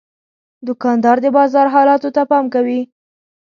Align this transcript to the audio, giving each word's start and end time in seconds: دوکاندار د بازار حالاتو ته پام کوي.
دوکاندار 0.67 1.17
د 1.21 1.27
بازار 1.37 1.67
حالاتو 1.75 2.09
ته 2.15 2.21
پام 2.31 2.45
کوي. 2.53 2.81